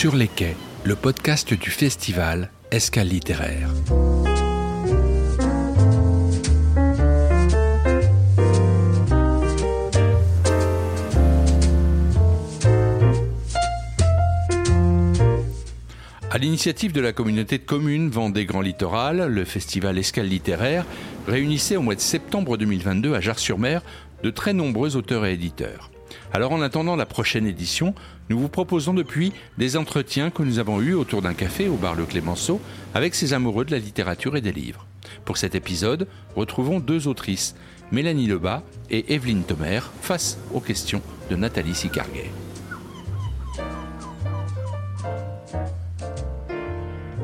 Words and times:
Sur 0.00 0.16
les 0.16 0.28
quais, 0.28 0.56
le 0.84 0.96
podcast 0.96 1.52
du 1.52 1.68
festival 1.68 2.50
Escale 2.70 3.08
littéraire. 3.08 3.68
À 16.30 16.38
l'initiative 16.38 16.92
de 16.92 17.02
la 17.02 17.12
communauté 17.12 17.58
de 17.58 17.64
communes 17.64 18.08
Vendée 18.08 18.46
Grand 18.46 18.62
Littoral, 18.62 19.26
le 19.26 19.44
festival 19.44 19.98
Escale 19.98 20.28
littéraire 20.28 20.86
réunissait 21.28 21.76
au 21.76 21.82
mois 21.82 21.94
de 21.94 22.00
septembre 22.00 22.56
2022 22.56 23.12
à 23.12 23.20
Jars-sur-Mer 23.20 23.82
de 24.22 24.30
très 24.30 24.54
nombreux 24.54 24.96
auteurs 24.96 25.26
et 25.26 25.34
éditeurs. 25.34 25.90
Alors 26.32 26.52
en 26.52 26.62
attendant 26.62 26.96
la 26.96 27.06
prochaine 27.06 27.46
édition, 27.46 27.94
nous 28.28 28.38
vous 28.38 28.48
proposons 28.48 28.94
depuis 28.94 29.32
des 29.58 29.76
entretiens 29.76 30.30
que 30.30 30.42
nous 30.42 30.58
avons 30.58 30.80
eus 30.80 30.94
autour 30.94 31.22
d'un 31.22 31.34
café 31.34 31.68
au 31.68 31.76
bar 31.76 31.94
Le 31.94 32.04
Clémenceau 32.04 32.60
avec 32.94 33.14
ces 33.14 33.32
amoureux 33.32 33.64
de 33.64 33.72
la 33.72 33.78
littérature 33.78 34.36
et 34.36 34.40
des 34.40 34.52
livres. 34.52 34.86
Pour 35.24 35.36
cet 35.36 35.54
épisode, 35.54 36.06
retrouvons 36.36 36.80
deux 36.80 37.08
autrices, 37.08 37.54
Mélanie 37.92 38.26
Lebas 38.26 38.62
et 38.90 39.14
Evelyne 39.14 39.42
Thomer, 39.42 39.80
face 40.00 40.38
aux 40.52 40.60
questions 40.60 41.02
de 41.30 41.36
Nathalie 41.36 41.74
Sicarguet. 41.74 42.30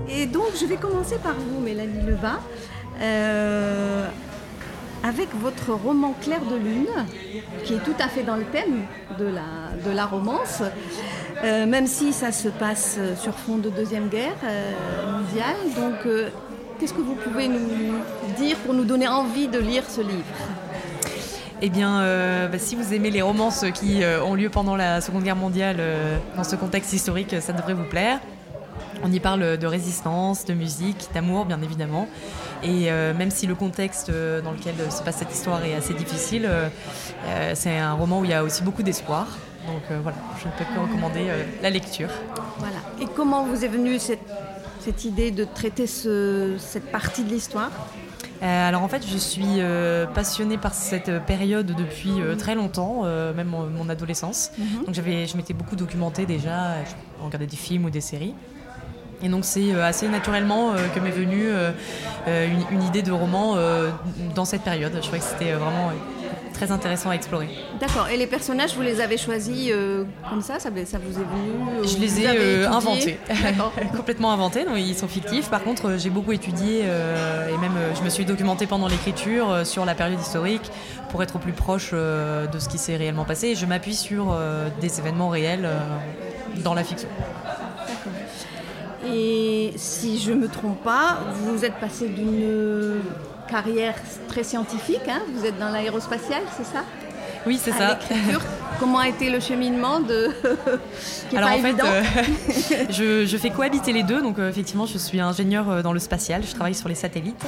Et 0.09 0.27
donc, 0.27 0.49
je 0.59 0.67
vais 0.67 0.77
commencer 0.77 1.17
par 1.19 1.35
vous, 1.35 1.61
Mélanie 1.61 2.07
Lebas, 2.07 2.41
euh, 3.01 4.09
avec 5.03 5.29
votre 5.35 5.73
roman 5.73 6.15
Clair 6.21 6.41
de 6.41 6.57
Lune, 6.57 6.89
qui 7.65 7.75
est 7.75 7.85
tout 7.85 7.95
à 7.99 8.09
fait 8.09 8.23
dans 8.23 8.37
le 8.37 8.45
thème 8.45 8.87
de 9.19 9.91
la, 9.91 10.07
romance, 10.07 10.63
euh, 11.45 11.67
même 11.67 11.87
si 11.87 12.13
ça 12.13 12.33
se 12.33 12.49
passe 12.49 12.99
sur 13.21 13.35
fond 13.35 13.59
de 13.59 13.71
Deuxième 13.71 14.09
Guerre 14.09 14.37
euh, 14.45 15.19
mondiale. 15.19 15.57
Donc, 15.77 16.07
euh, 16.07 16.29
qu'est-ce 16.79 16.95
que 16.95 17.01
vous 17.01 17.15
pouvez 17.15 17.49
nous 17.49 17.99
dire 18.39 18.57
pour 18.59 18.75
nous 18.75 18.85
donner 18.85 19.09
envie 19.09 19.49
de 19.49 19.59
lire 19.59 19.85
ce 19.89 20.01
livre? 20.01 20.25
Eh 21.63 21.71
bien, 21.71 22.03
bah, 22.53 22.59
si 22.59 22.77
vous 22.77 22.93
aimez 22.93 23.11
les 23.11 23.23
romances 23.23 23.65
qui 23.73 24.03
ont 24.23 24.35
lieu 24.35 24.51
pendant 24.51 24.77
la 24.77 25.01
Seconde 25.01 25.23
Guerre 25.23 25.37
mondiale, 25.37 25.79
dans 26.37 26.45
ce 26.45 26.55
contexte 26.55 26.93
historique, 26.93 27.35
ça 27.41 27.55
devrait 27.55 27.73
vous 27.73 27.89
plaire. 27.89 28.21
On 29.03 29.13
y 29.13 29.21
parle 29.21 29.59
de 29.59 29.67
résistance, 29.67 30.45
de 30.45 30.55
musique, 30.55 31.09
d'amour, 31.15 31.45
bien 31.45 31.61
évidemment. 31.63 32.09
Et 32.63 32.91
euh, 32.91 33.13
même 33.15 33.31
si 33.31 33.47
le 33.47 33.55
contexte 33.55 34.09
euh, 34.11 34.41
dans 34.41 34.53
lequel 34.53 34.75
se 34.91 35.03
passe 35.03 35.17
cette 35.19 35.33
histoire 35.33 35.63
est 35.65 35.75
assez 35.75 35.95
difficile, 35.95 36.47
euh, 36.47 36.69
euh, 37.27 37.53
c'est 37.55 37.77
un 37.77 37.93
roman 37.93 38.21
où 38.21 38.25
il 38.25 38.31
y 38.31 38.35
a 38.35 38.43
aussi 38.43 38.63
beaucoup 38.63 38.83
d'espoir. 38.83 39.27
Donc 39.67 39.83
euh, 39.91 39.99
voilà, 40.03 40.17
je 40.41 40.47
ne 40.47 40.53
peux 40.53 40.65
que 40.65 40.79
recommander 40.81 41.27
euh, 41.29 41.45
la 41.63 41.71
lecture. 41.71 42.09
Voilà. 42.59 42.77
Et 43.01 43.07
comment 43.15 43.45
vous 43.45 43.65
est 43.65 43.69
venue 43.69 43.99
cette, 43.99 44.21
cette 44.81 45.05
idée 45.05 45.31
de 45.31 45.45
traiter 45.45 45.87
ce- 45.87 46.55
cette 46.59 46.91
partie 46.91 47.25
de 47.25 47.31
l'histoire? 47.31 47.71
Euh, 48.43 48.69
alors 48.69 48.83
en 48.83 48.89
fait, 48.89 49.03
je 49.07 49.17
suis 49.17 49.61
euh, 49.61 50.07
passionnée 50.07 50.59
par 50.59 50.75
cette 50.75 51.11
période 51.25 51.67
depuis 51.67 52.21
euh, 52.21 52.37
très 52.37 52.55
longtemps, 52.55 53.03
euh, 53.05 53.33
même 53.35 53.49
mon, 53.49 53.67
mon 53.67 53.89
adolescence. 53.89 54.51
Donc 54.85 54.95
j'avais, 54.95 55.27
je 55.27 55.37
m'étais 55.37 55.55
beaucoup 55.55 55.75
documentée 55.77 56.27
déjà, 56.27 56.85
je 56.85 57.25
regardais 57.25 57.47
des 57.47 57.57
films 57.57 57.87
ou 57.87 57.91
des 57.91 58.03
séries. 58.03 58.35
Et 59.23 59.29
donc 59.29 59.45
c'est 59.45 59.73
euh, 59.73 59.85
assez 59.85 60.09
naturellement 60.09 60.73
euh, 60.73 60.89
que 60.95 61.01
m'est 61.01 61.11
venue 61.11 61.47
euh, 61.49 61.73
une, 62.71 62.83
idée 62.83 63.03
de 63.03 63.13
roman 63.13 63.57
dans 64.35 64.45
cette 64.45 64.63
période. 64.63 64.93
Je 64.95 65.01
trouvais 65.01 65.19
que 65.19 65.25
c'était 65.25 65.53
vraiment 65.53 65.93
très 66.57 66.73
intéressant 66.73 67.11
à 67.11 67.15
explorer. 67.15 67.49
D'accord. 67.81 68.09
Et 68.09 68.17
les 68.17 68.27
personnages, 68.27 68.75
vous 68.75 68.83
les 68.83 69.01
avez 69.01 69.19
choisis 69.19 69.69
euh, 69.71 70.05
comme 70.31 70.41
ça, 70.41 70.59
ça 70.59 70.71
vous 70.71 70.79
est 70.79 70.97
venu 70.97 71.87
Je 71.87 71.99
les 71.99 72.21
ai 72.21 72.27
euh, 72.29 72.71
inventés, 72.71 73.19
complètement 73.97 74.33
inventés, 74.33 74.65
donc 74.65 74.79
ils 74.79 74.97
sont 74.97 75.09
fictifs. 75.09 75.51
Par 75.51 75.63
contre, 75.63 75.97
j'ai 75.99 76.11
beaucoup 76.11 76.33
étudié 76.33 76.83
euh, 76.85 77.49
et 77.55 77.59
même 77.59 77.77
je 77.95 78.03
me 78.03 78.09
suis 78.09 78.25
documentée 78.25 78.67
pendant 78.67 78.89
l'écriture 78.89 79.67
sur 79.67 79.85
la 79.85 79.95
période 79.95 80.21
historique 80.21 80.71
pour 81.11 81.23
être 81.23 81.37
au 81.37 81.39
plus 81.39 81.53
proche 81.53 81.93
de 81.93 82.59
ce 82.59 82.69
qui 82.69 82.79
s'est 82.79 82.97
réellement 82.97 83.25
passé. 83.25 83.49
Et 83.49 83.55
je 83.55 83.67
m'appuie 83.67 83.95
sur 83.95 84.37
des 84.81 84.99
événements 84.99 85.29
réels 85.29 85.69
dans 86.65 86.75
la 86.75 86.85
fiction. 86.85 87.09
Et 89.15 89.73
si 89.77 90.19
je 90.19 90.33
me 90.33 90.49
trompe 90.49 90.83
pas, 90.83 91.19
vous 91.35 91.65
êtes 91.65 91.79
passé 91.81 92.09
d'une 92.09 93.01
carrière 93.49 93.95
très 94.29 94.43
scientifique, 94.43 95.09
hein 95.09 95.23
vous 95.35 95.45
êtes 95.47 95.59
dans 95.59 95.71
l'aérospatial, 95.71 96.43
c'est 96.57 96.67
ça? 96.67 96.85
Oui, 97.47 97.59
c'est 97.63 97.73
ça. 97.73 97.99
l'écriture. 98.01 98.41
Comment 98.79 98.99
a 98.99 99.09
été 99.09 99.31
le 99.31 99.41
cheminement 99.41 100.01
de 100.01 100.29
qui 101.31 101.35
est 101.35 101.39
Alors 101.39 101.51
pas 101.51 101.57
en 101.57 101.59
fait, 101.61 101.69
évident 101.69 101.85
euh, 101.87 102.03
je, 102.91 103.27
je 103.27 103.37
fais 103.37 103.51
cohabiter 103.51 103.93
les 103.93 104.03
deux. 104.03 104.21
Donc 104.21 104.39
euh, 104.39 104.49
effectivement, 104.51 104.87
je 104.87 104.99
suis 104.99 105.21
ingénieur 105.21 105.71
euh, 105.71 105.83
dans 105.83 105.93
le 105.93 105.99
spatial. 105.99 106.43
Je 106.47 106.55
travaille 106.55 106.75
sur 106.75 106.89
les 106.89 106.95
satellites. 106.95 107.45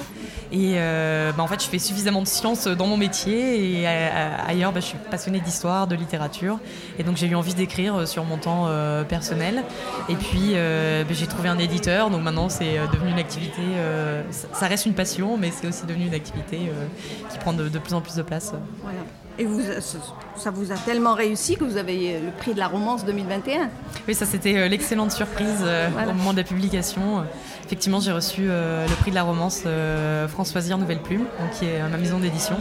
Et 0.53 0.75
euh, 0.77 1.33
bah, 1.33 1.43
en 1.43 1.47
fait, 1.47 1.62
je 1.62 1.69
fais 1.69 1.78
suffisamment 1.78 2.22
de 2.22 2.27
sciences 2.27 2.67
dans 2.67 2.87
mon 2.87 2.97
métier. 2.97 3.81
Et 3.81 3.87
euh, 3.87 4.37
ailleurs, 4.47 4.72
bah, 4.72 4.81
je 4.81 4.87
suis 4.87 4.99
passionnée 5.11 5.41
d'histoire, 5.41 5.87
de 5.87 5.94
littérature. 5.97 6.59
Et 6.99 7.03
donc 7.03 7.17
j'ai 7.17 7.27
eu 7.27 7.34
envie 7.34 7.55
d'écrire 7.55 7.94
euh, 7.97 8.06
sur 8.06 8.25
mon 8.25 8.38
temps 8.38 8.67
euh, 8.69 9.05
personnel. 9.05 9.65
Et 10.09 10.15
puis 10.17 10.53
euh, 10.55 11.05
bah, 11.05 11.11
j'ai 11.12 11.27
trouvé 11.27 11.49
un 11.49 11.59
éditeur. 11.59 12.11
Donc 12.11 12.22
maintenant, 12.22 12.49
c'est 12.49 12.78
euh, 12.78 12.87
devenu 12.93 13.11
une 13.12 13.19
activité. 13.19 13.62
euh, 13.77 14.22
ça, 14.53 14.67
reste 14.67 14.87
une 14.87 14.94
passion, 14.94 15.37
mais 15.37 15.50
c'est 15.50 15.67
aussi 15.69 15.84
devenu 15.87 16.06
une 16.06 16.15
activité 16.15 16.59
euh, 16.69 16.87
qui 17.31 17.38
prend 17.38 17.53
de, 17.53 17.69
de 17.69 17.78
plus 17.78 17.94
en 17.94 18.00
plus 18.00 18.15
de 18.17 18.22
place. 18.22 18.53
Voilà. 18.83 18.99
Et 19.38 19.44
vous, 19.44 19.60
ça 20.37 20.50
vous 20.50 20.72
a 20.72 20.76
tellement 20.76 21.15
réussi 21.15 21.56
que 21.56 21.65
vous 21.65 21.76
avez 21.76 22.19
le 22.19 22.31
prix 22.37 22.54
de 22.54 22.59
la 22.59 22.66
romance 22.66 23.04
2021. 23.04 23.71
Oui, 24.09 24.15
ça 24.15 24.26
c'était 24.26 24.56
euh, 24.56 24.69
l'excellente 24.69 25.12
surprise 25.12 25.60
euh, 25.62 25.88
Voilà. 25.93 26.10
au 26.10 26.15
moment 26.15 26.32
de 26.32 26.38
la 26.38 26.44
publication. 26.44 27.19
Euh, 27.19 27.22
Effectivement, 27.66 28.00
j'ai 28.00 28.12
reçu 28.12 28.47
euh, 28.49 28.87
le 28.88 28.94
prix 28.94 29.10
de 29.10 29.15
la 29.15 29.25
romance 29.25 29.65
euh, 29.66 30.26
François 30.26 30.62
Zir 30.62 30.78
Nouvelle 30.78 31.03
Plume, 31.03 31.25
donc, 31.38 31.50
qui 31.59 31.66
est 31.66 31.82
euh, 31.82 31.88
ma 31.91 31.99
maison 31.99 32.19
d'édition. 32.19 32.56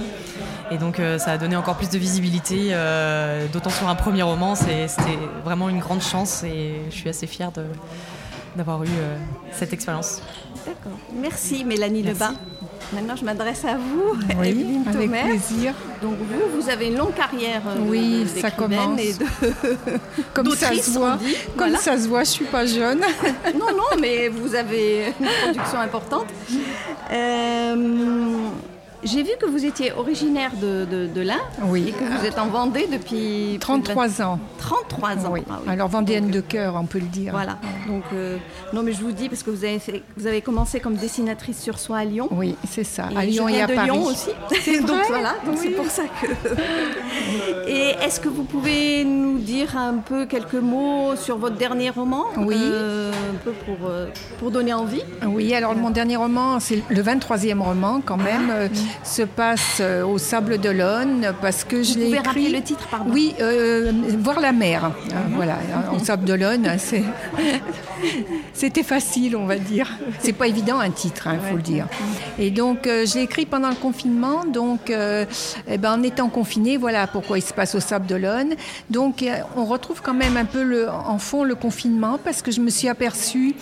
Et 0.70 0.78
donc 0.78 1.00
euh, 1.00 1.18
ça 1.18 1.32
a 1.32 1.38
donné 1.38 1.56
encore 1.56 1.78
plus 1.78 1.90
de 1.90 1.98
visibilité, 1.98 2.72
euh, 2.72 3.48
d'autant 3.54 3.70
sur 3.70 3.88
un 3.88 3.96
premier 3.96 4.24
roman. 4.24 4.54
C'était 4.56 5.18
vraiment 5.46 5.70
une 5.70 5.80
grande 5.80 6.02
chance 6.02 6.44
et 6.44 6.82
je 6.90 6.94
suis 6.96 7.08
assez 7.10 7.26
fière 7.26 7.52
d'avoir 8.58 8.84
eu 8.84 8.88
euh, 8.90 9.18
cette 9.54 9.72
expérience. 9.72 10.22
D'accord. 10.66 10.98
Merci 11.16 11.64
Mélanie 11.64 12.04
Merci. 12.04 12.20
Lebas. 12.22 12.34
Maintenant, 12.94 13.16
je 13.18 13.26
m'adresse 13.26 13.66
à 13.66 13.76
vous, 13.76 14.18
Oui, 14.40 14.48
Evelyne 14.50 14.84
avec 14.88 15.02
Thomer. 15.02 15.22
plaisir. 15.24 15.74
Donc 16.02 16.14
vous, 16.20 16.62
vous 16.62 16.70
avez 16.70 16.88
une 16.88 16.98
longue 16.98 17.14
carrière 17.14 17.62
euh, 17.68 17.76
Oui, 17.86 18.24
de- 18.24 18.40
ça 18.40 18.50
commence. 18.50 19.00
et 19.02 19.14
de 19.14 19.26
Comme 20.34 20.50
ça 20.56 20.74
se 20.74 20.92
voit, 20.98 21.18
dit. 21.18 21.34
comme 21.58 21.68
Voilà. 21.70 21.78
ça 21.80 21.98
se 21.98 22.08
voit, 22.08 22.24
je 22.24 22.30
suis 22.30 22.46
pas 22.46 22.66
jeune. 22.66 23.02
Non, 23.60 23.72
non, 23.76 24.00
mais 24.00 24.30
vous 24.30 24.56
avez 24.56 25.14
une 25.20 25.28
production 25.54 25.80
importante. 25.80 26.28
Euh, 27.12 27.76
J'ai 29.04 29.24
vu 29.24 29.32
que 29.40 29.46
vous 29.46 29.64
étiez 29.64 29.92
originaire 29.94 30.52
de, 30.60 30.86
de, 30.86 31.08
de 31.08 31.28
Oui. 31.66 31.90
et 31.90 31.92
que 31.92 32.04
vous 32.04 32.26
êtes 32.26 32.40
en 32.40 32.48
Vendée 32.48 32.88
depuis 32.92 33.58
33 33.60 34.22
ans. 34.22 34.40
33 34.60 35.26
ans. 35.26 35.30
Oui. 35.32 35.42
Ah 35.50 35.60
oui. 35.64 35.72
Alors 35.72 35.88
vendéenne 35.88 36.26
Donc, 36.26 36.34
de 36.34 36.42
cœur, 36.42 36.76
on 36.76 36.86
peut 36.86 37.00
le 37.00 37.06
dire. 37.06 37.32
Voilà. 37.32 37.58
Donc, 37.88 38.04
euh, 38.14 38.38
non, 38.74 38.82
mais 38.84 38.94
je 38.94 39.02
vous 39.02 39.12
dis 39.12 39.30
parce 39.30 39.44
que 39.44 39.52
vous 39.52 39.64
avez, 39.64 39.80
fait, 39.80 40.02
vous 40.18 40.26
avez 40.28 40.42
commencé 40.42 40.80
comme 40.80 40.96
dessinatrice 40.96 41.62
sur 41.62 41.78
soie 41.80 41.98
à 41.98 42.06
Lyon. 42.06 42.28
Oui, 42.32 42.56
c'est 42.70 42.84
ça. 42.84 43.10
Et 43.14 43.18
à 43.18 43.26
Lyon 43.26 43.48
et 43.50 43.62
à 43.62 43.68
de 43.68 43.76
Paris. 43.76 43.90
Lyon 43.90 44.06
aussi. 44.06 44.30
donc 44.82 44.98
vrai 44.98 45.04
voilà, 45.08 45.36
donc 45.46 45.58
c'est 45.58 45.70
pour 45.72 45.88
ça 45.88 46.04
que. 46.22 46.28
Et 47.68 47.90
est-ce 48.02 48.20
que 48.20 48.30
vous 48.30 48.44
pouvez 48.44 49.04
nous 49.04 49.38
dire 49.40 49.78
un 49.78 49.96
peu 49.96 50.26
quelques 50.26 50.54
mots 50.56 51.16
sur 51.18 51.38
votre 51.38 51.58
dernier 51.58 51.90
roman 51.90 52.26
Oui. 52.38 52.56
Euh, 52.58 53.12
un 53.12 53.36
peu 53.44 53.52
pour, 53.52 53.90
euh, 53.90 54.08
pour 54.40 54.52
donner 54.52 54.74
envie? 54.74 55.04
Oui, 55.26 55.54
alors 55.54 55.76
mon 55.76 55.90
dernier 55.90 56.16
roman, 56.16 56.60
c'est 56.60 56.82
le 56.90 57.02
23e 57.02 57.60
roman 57.60 58.02
quand 58.04 58.18
même, 58.18 58.50
euh, 58.50 58.68
se 59.04 59.22
passe 59.24 59.78
euh, 59.82 60.06
au 60.06 60.18
Sable 60.18 60.58
d'Olonne 60.58 61.34
parce 61.42 61.64
que 61.64 61.84
je 61.84 61.96
l'ai 61.98 62.08
écrit. 62.10 62.20
rappeler 62.20 62.50
le 62.50 62.62
titre, 62.62 62.88
pardon 62.90 63.12
Oui, 63.12 63.34
euh, 63.42 63.92
voir 64.20 64.40
la 64.40 64.52
mer. 64.52 64.86
hein, 64.86 64.92
Voilà, 65.36 65.58
en 65.92 66.00
Sable 66.00 66.26
d'Olonne, 66.26 66.68
c'est- 66.78 67.04
c'était 68.54 68.84
facile, 68.84 69.36
on 69.36 69.46
va 69.46 69.58
dire. 69.58 69.90
C'est 70.20 70.34
pas 70.34 70.48
évident 70.48 70.80
un 70.80 70.92
titre, 70.92 71.28
il 71.34 71.40
faut 71.50 71.56
le 71.56 71.62
dire. 71.62 71.88
Et 72.40 72.52
donc, 72.52 72.88
euh, 72.88 73.06
je 73.06 73.16
l'ai 73.16 73.22
écrit 73.24 73.46
pendant 73.46 73.70
le 73.70 73.76
confinement, 73.76 74.46
donc 74.46 74.90
euh, 74.90 75.26
eh 75.68 75.78
ben, 75.78 75.94
en 76.00 76.04
étant 76.04 76.30
confiné, 76.30 76.78
voilà 76.78 77.08
pourquoi 77.08 77.38
il 77.38 77.42
se 77.44 77.54
passe 77.54 77.76
au 77.76 77.80
Sable 77.80 78.06
d'Olonne. 78.08 78.54
Donc, 78.90 79.24
on 79.56 79.66
retrouve 79.66 80.02
quand 80.02 80.14
même 80.14 80.38
un 80.38 80.46
peu 80.46 80.64
le, 80.64 80.90
en 80.90 81.18
fond 81.18 81.44
le 81.44 81.56
confinement 81.56 82.20
parce 82.24 82.42
que 82.42 82.52
je 82.52 82.62
me 82.62 82.70
suis 82.70 82.88
aperçue 82.90 83.56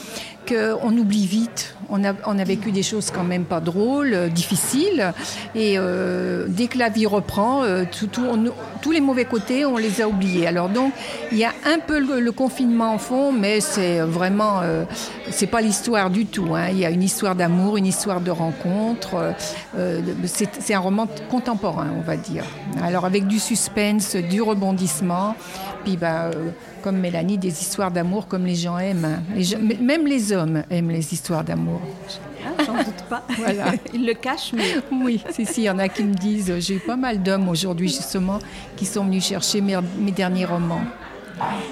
qu'on 0.47 0.97
oublie 0.97 1.25
vite. 1.25 1.75
On 1.89 2.03
a, 2.03 2.44
vécu 2.44 2.71
des 2.71 2.83
choses 2.83 3.12
quand 3.12 3.24
même 3.24 3.45
pas 3.45 3.59
drôles, 3.59 4.13
euh, 4.13 4.27
difficiles. 4.27 5.13
Et 5.53 5.75
euh, 5.77 6.45
dès 6.47 6.68
que 6.68 6.77
la 6.77 6.89
vie 6.89 7.06
reprend, 7.06 7.63
euh, 7.63 7.83
tout, 7.89 8.09
tous 8.81 8.92
les 8.92 9.01
mauvais 9.01 9.25
côtés, 9.25 9.65
on 9.65 9.77
les 9.77 10.01
a 10.01 10.07
oubliés. 10.07 10.47
Alors 10.47 10.69
donc, 10.69 10.94
il 11.31 11.38
y 11.38 11.44
a 11.44 11.53
un 11.65 11.80
peu 11.80 12.00
le, 12.00 12.31
confinement 12.31 12.94
en 12.94 12.97
fond, 12.97 13.31
mais 13.31 13.62
c'est 13.62 14.00
vraiment, 14.00 14.62
c'est 15.30 15.47
pas 15.47 15.62
l'histoire 15.62 16.09
du 16.09 16.25
tout. 16.25 16.53
Hein. 16.53 16.68
Il 16.71 16.80
y 16.80 16.86
a 16.86 16.89
une 16.89 17.03
histoire 17.03 17.36
d'amour, 17.36 17.77
une 17.77 17.86
histoire 17.86 18.19
de 18.19 18.31
rencontre. 18.31 19.33
C'est 20.25 20.74
un 20.74 20.80
roman 20.80 21.07
contemporain, 21.30 21.88
on 21.97 22.01
va 22.01 22.18
dire. 22.18 22.44
Alors 22.81 23.06
avec 23.06 23.27
du 23.27 23.39
suspense, 23.39 24.15
du 24.15 24.42
rebondissement, 24.42 25.36
puis 25.86 25.95
bah, 25.95 26.31
comme 26.85 26.99
Mélanie, 26.99 27.39
des 27.39 27.61
histoires 27.61 27.89
d'amour 27.89 28.27
comme 28.27 28.45
les 28.45 28.53
gens 28.53 28.77
aiment. 28.77 29.23
même 29.81 30.05
les 30.05 30.31
hommes 30.31 30.61
aiment 30.69 30.91
les 30.91 31.13
histoires 31.13 31.43
d'amour. 31.43 31.81
Ah, 32.45 32.63
j'en 32.63 32.75
doute 32.75 33.03
pas. 33.09 33.23
Voilà. 33.39 33.73
Ils 33.95 34.05
le 34.05 34.13
cachent, 34.13 34.53
mais. 34.53 34.75
Oui, 34.91 35.19
si, 35.31 35.47
si, 35.47 35.61
il 35.61 35.63
y 35.63 35.69
en 35.71 35.79
a 35.79 35.89
qui 35.89 36.03
me 36.03 36.13
disent 36.13 36.53
j'ai 36.59 36.75
eu 36.75 36.79
pas 36.79 36.95
mal 36.95 37.23
d'hommes 37.23 37.49
aujourd'hui, 37.49 37.87
justement, 37.87 38.37
qui 38.77 38.85
sont 38.85 39.03
venus 39.03 39.25
chercher 39.25 39.61
mes 39.61 40.11
derniers 40.11 40.45
romans. 40.45 40.83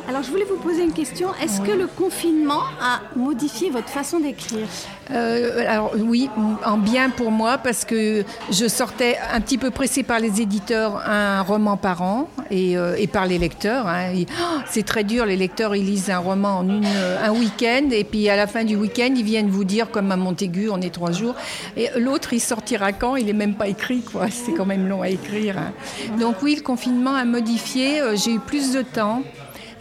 Alors, 0.10 0.24
je 0.24 0.31
voulais 0.31 0.45
vous 0.45 0.57
poser 0.57 0.83
une 0.83 0.94
question. 0.94 1.30
Est-ce 1.42 1.62
que 1.62 1.71
le 1.71 1.86
confinement 1.86 2.62
a 2.81 3.01
modifié 3.15 3.69
votre 3.69 3.89
façon 3.89 4.19
d'écrire? 4.19 4.68
Euh, 5.13 5.65
Alors, 5.68 5.92
oui, 5.98 6.30
en 6.65 6.77
bien 6.77 7.10
pour 7.10 7.31
moi, 7.31 7.57
parce 7.57 7.86
que 7.86 8.24
je 8.51 8.68
sortais 8.68 9.18
un 9.33 9.42
petit 9.42 9.57
peu 9.57 9.71
pressée 9.71 10.04
par 10.04 10.19
les 10.19 10.42
éditeurs 10.42 11.01
un 11.07 11.42
roman 11.42 11.77
par 11.77 12.01
an 12.01 12.30
et, 12.51 12.77
euh, 12.77 12.95
par 13.12 13.25
les 13.25 13.38
lecteurs. 13.38 13.88
Hein. 13.88 14.13
Oh, 14.15 14.60
c'est 14.69 14.86
très 14.86 15.04
dur, 15.04 15.25
les 15.25 15.38
lecteurs, 15.38 15.75
ils 15.75 15.86
lisent 15.86 16.10
un 16.10 16.19
roman 16.19 16.60
en 16.60 16.68
une, 16.68 16.86
un 16.86 17.31
week-end 17.31 17.89
et 17.92 18.04
puis 18.04 18.30
à 18.30 18.36
la 18.36 18.48
fin 18.48 18.63
du 18.63 18.75
week-end, 18.75 19.13
ils 19.15 19.24
viennent 19.24 19.50
vous 19.50 19.63
dire, 19.63 19.92
comme 19.92 20.12
à 20.12 20.18
Montaigu, 20.18 20.69
on 20.71 20.81
est 20.81 20.94
trois 20.94 21.12
jours. 21.12 21.36
Et 21.77 21.89
l'autre, 21.98 22.33
il 22.33 22.39
sortira 22.39 22.92
quand? 22.92 23.15
Il 23.15 23.25
n'est 23.25 23.33
même 23.33 23.56
pas 23.56 23.68
écrit, 23.68 24.01
quoi. 24.01 24.27
C'est 24.30 24.54
quand 24.54 24.65
même 24.65 24.88
long 24.88 25.01
à 25.01 25.10
écrire. 25.10 25.57
Hein. 25.57 25.74
Donc, 26.19 26.38
oui, 26.42 26.56
le 26.56 26.62
confinement 26.62 27.15
a 27.15 27.25
modifié. 27.25 28.01
Euh, 28.01 28.15
j'ai 28.15 28.33
eu 28.33 28.39
plus 28.39 28.74
de 28.74 28.81
temps. 28.81 29.24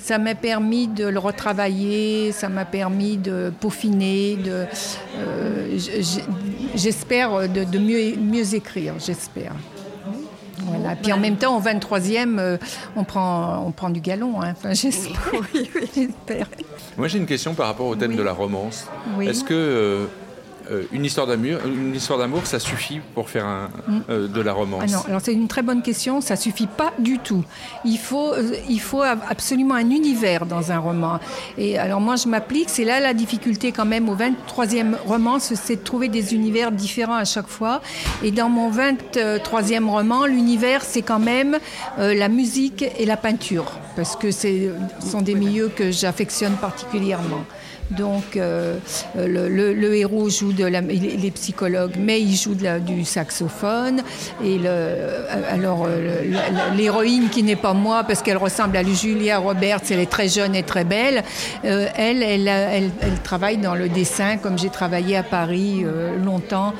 Ça 0.03 0.19
m'a 0.19 0.35
permis 0.35 0.89
de 0.89 1.07
le 1.07 1.19
retravailler, 1.21 2.33
ça 2.33 2.49
m'a 2.49 2.65
permis 2.65 3.19
de 3.19 3.53
peaufiner, 3.61 4.35
de, 4.35 4.65
euh, 5.17 5.79
j'espère 6.75 7.49
de, 7.49 7.79
mieux, 7.79 8.17
mieux 8.17 8.55
écrire, 8.55 8.95
j'espère. 8.99 9.53
Voilà. 10.65 10.97
Puis 10.97 11.13
en 11.13 11.19
même 11.19 11.37
temps, 11.37 11.57
au 11.57 11.61
23e, 11.61 12.39
euh, 12.39 12.59
on, 12.97 13.05
prend, 13.05 13.65
on 13.65 13.71
prend 13.71 13.91
du 13.91 14.01
galon. 14.01 14.43
Hein. 14.43 14.55
Enfin, 14.57 14.75
j'espère. 14.75 16.49
Moi, 16.97 17.09
j'ai 17.09 17.19
une 17.19 17.27
question 17.27 17.55
par 17.55 17.67
rapport 17.67 17.87
au 17.87 17.95
thème 17.95 18.17
de 18.17 18.23
la 18.23 18.33
romance. 18.33 18.89
Est-ce 19.21 19.45
que 19.45 20.09
euh, 20.71 20.85
une 20.93 21.05
histoire 21.05 21.27
d'amour, 21.27 21.59
une 21.67 21.95
histoire 21.95 22.19
d'amour, 22.19 22.47
ça 22.47 22.59
suffit 22.59 23.01
pour 23.15 23.29
faire 23.31 23.47
un, 23.47 23.69
mm. 23.87 24.01
euh, 24.11 24.29
de 24.29 24.41
la 24.41 24.53
romance 24.53 24.83
ah 24.85 24.91
non, 24.91 25.03
alors 25.09 25.21
c'est 25.23 25.33
une 25.33 25.49
très 25.49 25.63
bonne 25.63 25.83
question. 25.83 26.21
Ça 26.21 26.37
suffit 26.37 26.67
pas 26.67 26.93
du 26.99 27.19
tout. 27.19 27.45
Il 27.85 27.99
faut, 27.99 28.33
euh, 28.33 28.55
il 28.69 28.81
faut 28.81 29.03
absolument 29.03 29.75
un 29.75 29.91
univers 29.91 30.47
dans 30.47 30.73
un 30.73 30.79
roman. 30.79 31.19
Et 31.59 31.79
alors 31.79 32.01
moi, 32.01 32.17
je 32.17 32.29
m'applique. 32.29 32.69
C'est 32.71 32.85
là 32.85 33.01
la 33.01 33.15
difficulté 33.15 33.73
quand 33.73 33.85
même 33.85 34.09
au 34.09 34.17
23e 34.17 34.95
roman, 35.07 35.39
c'est 35.39 35.77
de 35.77 35.83
trouver 35.83 36.09
des 36.09 36.35
univers 36.35 36.73
différents 36.73 37.17
à 37.17 37.25
chaque 37.25 37.49
fois. 37.49 37.81
Et 38.23 38.31
dans 38.31 38.49
mon 38.49 38.71
23e 38.71 39.89
roman, 39.89 40.27
l'univers, 40.27 40.83
c'est 40.85 41.03
quand 41.03 41.19
même 41.19 41.59
la 41.99 42.29
musique 42.29 42.85
et 42.99 43.07
la 43.07 43.17
peinture, 43.17 43.73
parce 43.97 44.17
que 44.17 44.31
ce 44.31 44.73
sont 45.01 45.23
des 45.23 45.35
milieux 45.35 45.71
que 45.75 45.91
j'affectionne 45.91 46.55
particulièrement. 46.55 47.45
Donc 47.97 48.37
euh, 48.37 48.79
le, 49.17 49.95
héros 49.95 50.31
joue 50.31 50.53
de 50.53 50.65
la, 50.65 50.81
il 50.81 51.25
est 51.25 51.31
psychologue, 51.31 51.93
mais 51.99 52.21
il 52.21 52.35
joue 52.35 52.55
du 52.55 53.05
saxophone. 53.05 54.03
Et 54.45 54.59
euh, 54.65 55.25
alors 55.51 55.87
euh, 55.87 56.23
l'héroïne 56.77 57.29
qui 57.29 57.43
n'est 57.43 57.57
pas 57.57 57.75
moi 57.75 58.05
parce 58.05 58.23
qu'elle 58.23 58.37
ressemble 58.37 58.77
à 58.77 58.83
Julia 58.83 59.39
Roberts, 59.39 59.81
elle 59.91 60.01
est 60.01 60.11
très 60.11 60.29
jeune 60.29 60.55
et 60.55 60.63
très 60.63 60.85
belle. 60.85 61.23
elle, 61.63 62.23
elle, 62.23 62.91
travaille 63.23 63.57
dans 63.57 63.75
le 63.75 63.89
dessin 63.89 64.37
comme 64.37 64.59
j'ai 64.59 64.69
travaillé 64.69 65.17
à 65.17 65.23
Paris 65.23 65.85
longtemps, 66.23 66.75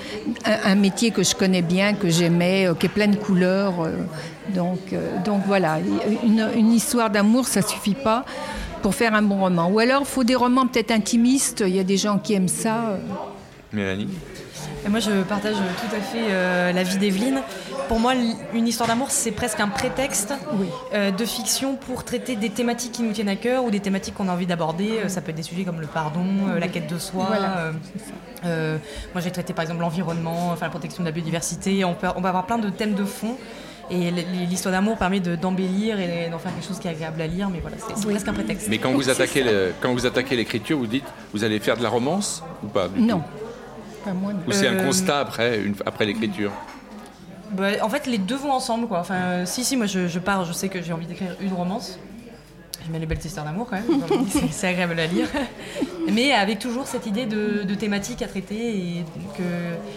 un, 0.45 0.75
métier 0.75 1.11
que 1.11 1.23
je 1.23 1.35
connais 1.35 1.63
bien, 1.63 1.95
que 1.95 2.09
j'aimais, 2.09 2.69
qui 2.79 2.87
est 2.87 2.89
plein 2.89 3.09
de 3.09 3.17
couleurs. 3.17 3.75
donc, 4.49 4.79
donc 5.25 5.43
voilà, 5.47 5.79
une, 6.25 6.49
une 6.57 6.73
histoire 6.73 7.11
d'amour, 7.11 7.47
ça 7.47 7.63
suffit 7.63 7.95
pas 7.95 8.25
pour 8.83 8.95
faire 8.95 9.15
un 9.15 9.23
bon 9.23 9.41
roman. 9.41 9.69
Ou 9.69 9.79
alors, 9.79 10.03
il 10.03 10.07
faut 10.07 10.25
des 10.25 10.35
romans 10.35 10.67
peut-être 10.67 10.91
intimistes. 10.91 11.63
Il 11.67 11.75
y 11.75 11.81
a 11.81 11.85
des 11.85 11.97
gens 11.97 12.19
qui 12.19 12.35
aiment 12.35 12.49
ça. 12.49 12.99
Mélanie 13.73 14.09
moi, 14.89 15.01
je 15.01 15.23
partage 15.23 15.55
tout 15.55 15.97
à 15.97 16.01
fait 16.01 16.27
euh, 16.31 16.73
la 16.73 16.83
vie 16.83 16.99
d'Evelyne. 16.99 17.43
Pour 17.89 18.01
moi, 18.01 18.15
une 18.53 18.67
histoire 18.67 18.89
d'amour, 18.89 19.11
c'est 19.11 19.31
presque 19.31 19.61
un 19.61 19.69
prétexte 19.69 20.35
euh, 20.93 21.11
de 21.11 21.25
fiction 21.25 21.77
pour 21.77 22.05
traiter 22.05 22.37
des 22.37 22.51
thématiques 22.51 22.93
qui 22.93 23.03
nous 23.03 23.13
tiennent 23.13 23.29
à 23.29 23.37
cœur 23.37 23.65
ou 23.65 23.71
des 23.71 23.81
thématiques 23.81 24.15
qu'on 24.15 24.29
a 24.29 24.33
envie 24.33 24.47
d'aborder. 24.47 24.99
Euh, 25.05 25.09
ça 25.09 25.21
peut 25.21 25.31
être 25.31 25.37
des 25.37 25.43
sujets 25.43 25.65
comme 25.65 25.81
le 25.81 25.87
pardon, 25.87 26.25
la 26.59 26.69
quête 26.69 26.89
de 26.93 26.99
soi. 26.99 27.29
moi, 28.43 29.21
j'ai 29.23 29.31
traité 29.31 29.53
par 29.53 29.63
exemple 29.63 29.81
l'environnement, 29.81 30.51
enfin, 30.53 30.67
la 30.67 30.71
protection 30.71 31.03
de 31.03 31.09
la 31.09 31.13
biodiversité. 31.13 31.85
On, 31.85 31.95
peut, 31.95 32.09
on 32.17 32.21
va 32.21 32.31
avoir 32.31 32.47
plein 32.47 32.59
de 32.59 32.71
thèmes 32.71 32.95
de 32.95 33.05
fond. 33.05 33.37
Et 33.93 34.11
l'histoire 34.49 34.73
d'amour 34.73 34.97
permet 34.97 35.21
d'embellir 35.21 36.01
et 36.01 36.31
d'en 36.31 36.39
faire 36.39 36.55
quelque 36.55 36.67
chose 36.67 36.79
qui 36.79 36.89
est 36.89 36.93
agréable 36.93 37.21
à 37.21 37.27
lire, 37.27 37.51
mais 37.51 37.61
voilà, 37.61 37.77
c'est 37.79 38.09
presque 38.09 38.27
un 38.27 38.33
prétexte. 38.33 38.69
Mais 38.71 38.79
quand 38.79 38.93
vous 38.93 39.11
attaquez 39.11 39.45
quand 39.83 39.93
vous 39.93 40.07
attaquez 40.07 40.35
l'écriture, 40.35 40.79
vous 40.79 40.87
dites, 40.87 41.05
vous 41.35 41.45
allez 41.45 41.59
faire 41.61 41.77
de 41.77 41.83
la 41.83 41.91
romance 41.91 42.43
ou 42.65 42.69
pas 42.69 42.89
Non. 42.97 43.23
Pas 44.03 44.13
moi. 44.13 44.33
Ou 44.49 44.53
c'est 44.53 44.67
un 44.67 44.79
euh, 44.79 44.87
constat 44.87 45.21
après, 45.21 45.61
une, 45.61 45.75
après 45.85 46.07
l'écriture? 46.07 46.53
Bah, 47.53 47.69
En 47.83 47.91
fait, 47.91 48.07
les 48.07 48.17
deux 48.19 48.37
vont 48.37 48.53
ensemble, 48.53 48.89
quoi. 48.89 48.99
Enfin, 48.99 49.45
si, 49.45 49.63
si, 49.63 49.77
moi 49.77 49.87
je, 49.87 50.19
pars, 50.19 50.45
je 50.45 50.53
sais 50.55 50.69
que 50.69 50.81
j'ai 50.81 50.93
envie 50.95 51.07
d'écrire 51.07 51.37
une 51.41 51.53
romance. 51.53 51.99
Je 52.85 52.91
mets 52.91 52.99
les 52.99 53.07
belles 53.07 53.25
histoires 53.25 53.47
d'amour 53.47 53.69
quand 53.71 53.77
même, 53.77 54.27
c'est 54.51 54.67
agréable 54.67 54.99
à 54.99 55.07
lire. 55.07 55.29
Mais 56.11 56.33
avec 56.33 56.59
toujours 56.59 56.89
cette 56.89 57.07
idée 57.07 57.27
de, 57.27 57.63
de 57.63 57.75
thématique 57.77 58.23
à 58.23 58.27
traiter 58.27 58.77
et 58.77 59.05
que 59.39 59.45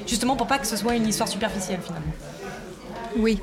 justement 0.06 0.36
pour 0.36 0.46
pas 0.46 0.60
que 0.60 0.68
ce 0.68 0.78
soit 0.78 0.96
une 0.96 1.08
histoire 1.08 1.28
superficielle 1.28 1.80
finalement. 1.84 2.14
Oui, 3.18 3.40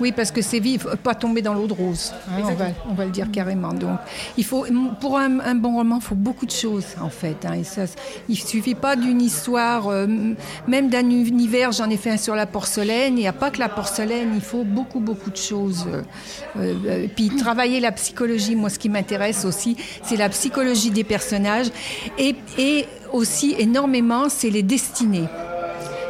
oui, 0.00 0.12
parce 0.12 0.30
que 0.30 0.42
c'est 0.42 0.58
vivre, 0.58 0.96
pas 0.96 1.14
tomber 1.14 1.42
dans 1.42 1.54
l'eau 1.54 1.66
de 1.66 1.72
rose. 1.72 2.12
Hein, 2.28 2.42
on, 2.88 2.94
va, 2.94 3.04
le 3.04 3.10
dire 3.10 3.30
carrément. 3.30 3.72
Donc, 3.72 3.98
il 4.36 4.44
faut, 4.44 4.66
pour 5.00 5.18
un, 5.18 5.54
bon 5.54 5.76
roman, 5.76 5.96
il 5.96 6.02
faut 6.02 6.14
beaucoup 6.14 6.46
de 6.46 6.50
choses 6.50 6.86
en 7.00 7.08
fait. 7.08 7.44
Hein, 7.44 7.54
et 7.54 7.64
ça, 7.64 7.82
il 8.28 8.36
suffit 8.36 8.74
pas 8.74 8.96
d'une 8.96 9.22
histoire, 9.22 9.88
euh, 9.88 10.06
même 10.66 10.88
d'un 10.88 11.08
univers. 11.10 11.72
J'en 11.72 11.90
ai 11.90 11.96
fait 11.96 12.10
un 12.10 12.16
sur 12.16 12.34
la 12.34 12.46
porcelaine. 12.46 13.16
Il 13.16 13.20
n'y 13.20 13.28
a 13.28 13.32
pas 13.32 13.50
que 13.50 13.58
la 13.58 13.68
porcelaine. 13.68 14.32
Il 14.34 14.40
faut 14.40 14.64
beaucoup, 14.64 15.00
beaucoup 15.00 15.30
de 15.30 15.36
choses. 15.36 15.86
Euh, 15.88 16.02
euh, 16.58 17.06
puis 17.14 17.28
travailler 17.28 17.80
la 17.80 17.92
psychologie. 17.92 18.56
Moi, 18.56 18.70
ce 18.70 18.78
qui 18.78 18.88
m'intéresse 18.88 19.44
aussi, 19.44 19.76
c'est 20.02 20.16
la 20.16 20.28
psychologie 20.28 20.90
des 20.90 21.04
personnages 21.04 21.68
et, 22.18 22.34
et 22.58 22.86
aussi 23.12 23.54
énormément, 23.58 24.28
c'est 24.28 24.50
les 24.50 24.62
destinées 24.62 25.28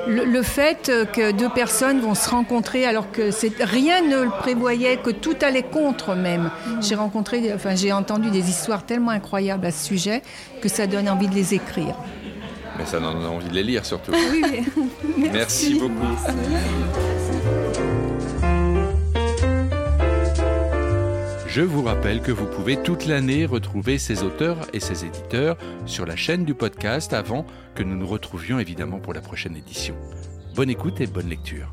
le, 0.07 0.43
fait 0.43 0.91
que 1.13 1.33
deux 1.33 1.49
personnes 1.49 2.01
vont 2.01 2.15
se 2.15 2.29
rencontrer 2.29 2.87
alors 2.87 3.11
que 3.11 3.31
rien 3.63 4.03
ne 4.03 4.25
le 4.25 4.31
prévoyait, 4.31 4.97
que 4.97 5.11
tout 5.11 5.37
allait 5.43 5.63
contre 5.63 6.15
même. 6.15 6.51
J'ai 6.81 6.95
rencontré, 6.95 7.53
enfin 7.55 7.75
j'ai 7.75 7.93
entendu 7.93 8.31
des 8.31 8.49
histoires 8.49 8.85
tellement 8.85 9.11
incroyables 9.11 9.67
à 9.67 9.71
ce 9.71 9.85
sujet 9.85 10.23
que 10.61 10.69
ça 10.69 10.87
donne 10.87 11.09
envie 11.09 11.29
de 11.29 11.35
les 11.35 11.55
écrire. 11.55 11.97
Mais 12.79 12.87
ça 12.87 13.01
donne 13.01 13.25
envie 13.25 13.49
de 13.49 13.55
les 13.55 13.63
lire 13.63 13.85
surtout. 13.85 14.13
Oui, 14.13 14.43
Merci. 15.17 15.33
Merci 15.33 15.75
beaucoup. 15.75 17.06
Je 21.57 21.63
vous 21.63 21.83
rappelle 21.83 22.21
que 22.21 22.33
vous 22.33 22.45
pouvez 22.45 22.77
toute 22.83 23.07
l'année 23.07 23.47
retrouver 23.47 23.97
ces 23.97 24.23
auteurs 24.23 24.59
et 24.75 24.79
ces 24.79 25.07
éditeurs 25.07 25.57
sur 25.87 26.05
la 26.05 26.15
chaîne 26.15 26.45
du 26.45 26.53
podcast 26.53 27.15
avant 27.15 27.47
que 27.75 27.83
nous 27.83 27.97
nous 27.97 28.07
retrouvions 28.07 28.59
évidemment 28.59 28.99
pour 28.99 29.15
la 29.15 29.23
prochaine 29.23 29.57
édition. 29.57 29.95
Bonne 30.55 30.69
écoute 30.69 31.01
et 31.01 31.07
bonne 31.07 31.31
lecture. 31.31 31.73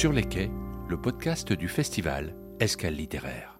Sur 0.00 0.14
les 0.14 0.22
quais, 0.22 0.50
le 0.88 0.98
podcast 0.98 1.52
du 1.52 1.68
festival 1.68 2.34
Escale 2.58 2.94
littéraire. 2.94 3.59